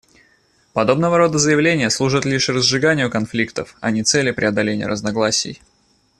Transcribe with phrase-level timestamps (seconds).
[0.73, 5.61] Подобного рода заявления служат лишь разжиганию конфликтов, а не цели преодоления разногласий.